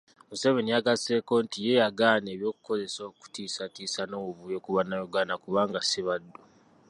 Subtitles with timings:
[0.29, 6.39] Museveni yagasseeko nti ye yagaana eby'okukozesa okutiisatiisa n'obuvuyo ku bannayuganda kubanga ssi baddu.